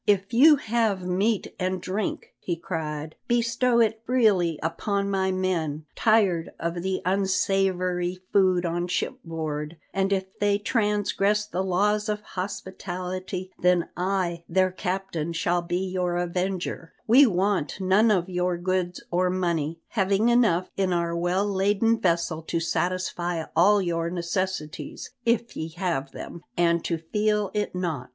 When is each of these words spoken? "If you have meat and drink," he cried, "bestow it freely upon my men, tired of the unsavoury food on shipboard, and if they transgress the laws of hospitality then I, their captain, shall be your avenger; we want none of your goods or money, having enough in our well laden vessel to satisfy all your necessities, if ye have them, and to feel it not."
"If 0.07 0.33
you 0.33 0.55
have 0.55 1.05
meat 1.05 1.53
and 1.59 1.79
drink," 1.79 2.33
he 2.39 2.55
cried, 2.55 3.13
"bestow 3.27 3.79
it 3.81 4.01
freely 4.03 4.59
upon 4.63 5.11
my 5.11 5.31
men, 5.31 5.85
tired 5.95 6.49
of 6.59 6.81
the 6.81 7.03
unsavoury 7.05 8.17
food 8.33 8.65
on 8.65 8.87
shipboard, 8.87 9.77
and 9.93 10.11
if 10.11 10.39
they 10.39 10.57
transgress 10.57 11.45
the 11.45 11.61
laws 11.63 12.09
of 12.09 12.21
hospitality 12.21 13.51
then 13.59 13.89
I, 13.95 14.43
their 14.49 14.71
captain, 14.71 15.33
shall 15.33 15.61
be 15.61 15.91
your 15.91 16.17
avenger; 16.17 16.93
we 17.05 17.27
want 17.27 17.79
none 17.79 18.09
of 18.09 18.27
your 18.27 18.57
goods 18.57 19.03
or 19.11 19.29
money, 19.29 19.81
having 19.89 20.29
enough 20.29 20.71
in 20.75 20.93
our 20.93 21.15
well 21.15 21.45
laden 21.45 21.99
vessel 22.01 22.41
to 22.41 22.59
satisfy 22.59 23.43
all 23.55 23.79
your 23.83 24.09
necessities, 24.09 25.11
if 25.27 25.55
ye 25.55 25.69
have 25.73 26.11
them, 26.11 26.41
and 26.57 26.83
to 26.85 26.97
feel 26.97 27.51
it 27.53 27.75
not." 27.75 28.09